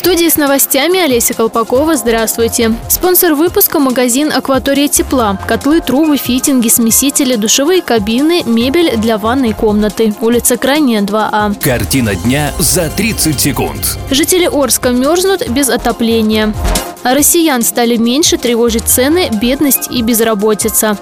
[0.00, 1.94] Студии с новостями Олеся Колпакова.
[1.94, 2.74] Здравствуйте.
[2.88, 5.38] Спонсор выпуска– магазин «Акватория тепла».
[5.46, 10.14] Котлы, трубы, фитинги, смесители, душевые кабины, мебель для ванной комнаты.
[10.22, 11.54] Улица Крайняя, 2А.
[11.62, 13.98] Картина дня за 30 секунд.
[14.10, 16.54] Жители Орска мерзнут без отопления.
[17.02, 20.96] А россиян стали меньше тревожить цены, бедность и безработица.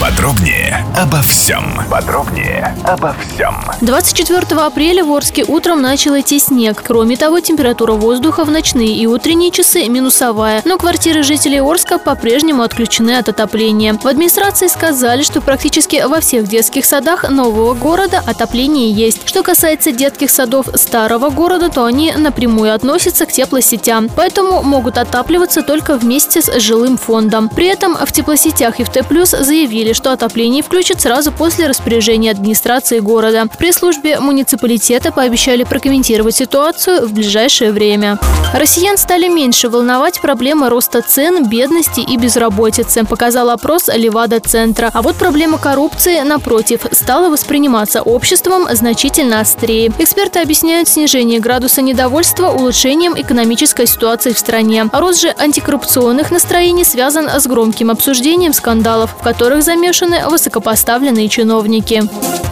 [0.00, 1.78] Подробнее обо всем.
[1.90, 3.54] Подробнее обо всем.
[3.82, 6.82] 24 апреля в Орске утром начал идти снег.
[6.82, 10.62] Кроме того, температура воздуха в ночные и утренние часы минусовая.
[10.64, 13.92] Но квартиры жителей Орска по-прежнему отключены от отопления.
[13.92, 19.28] В администрации сказали, что практически во всех детских садах нового города отопление есть.
[19.28, 24.08] Что касается детских садов старого города, то они напрямую относятся к теплосетям.
[24.16, 27.50] Поэтому могут отапливаться только вместе с жилым фондом.
[27.50, 33.00] При этом в теплосетях и в Т+, заявили, что отопление включат сразу после распоряжения администрации
[33.00, 33.46] города.
[33.52, 38.18] В пресс-службе муниципалитета пообещали прокомментировать ситуацию в ближайшее время.
[38.54, 44.90] Россиян стали меньше волновать проблемы роста цен, бедности и безработицы, показал опрос Левада-центра.
[44.92, 49.92] А вот проблема коррупции, напротив, стала восприниматься обществом значительно острее.
[49.98, 54.86] Эксперты объясняют снижение градуса недовольства улучшением экономической ситуации в стране.
[54.92, 62.02] А рост же антикоррупционных настроений связан с громким обсуждением скандалов, в которых замешаны высокопоставленные чиновники.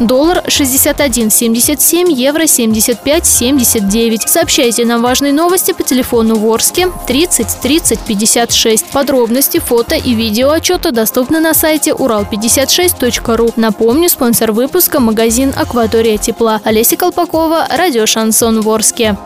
[0.01, 4.27] Доллар 61,77, евро 75,79.
[4.27, 8.87] Сообщайте нам важные новости по телефону Ворске 30 30 56.
[8.87, 13.53] Подробности, фото и видео отчета доступны на сайте урал56.ру.
[13.57, 16.63] Напомню, спонсор выпуска– магазин «Акватория тепла».
[16.65, 19.19] Олеся Колпакова, радио «Шансон Ворске».